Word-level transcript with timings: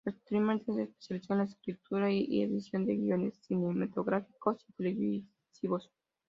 Posteriormente, 0.03 0.73
se 0.73 0.81
especializó 0.81 1.33
en 1.33 1.37
la 1.39 1.45
escritura 1.45 2.11
y 2.11 2.41
edición 2.41 2.87
de 2.87 2.95
guiones 2.95 3.37
cinematográficos 3.45 4.65
y 4.67 4.73
televisivos. 4.73 5.91